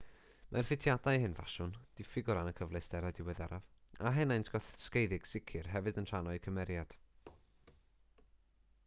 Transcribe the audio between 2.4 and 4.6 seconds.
y cyfleusterau diweddaraf a henaint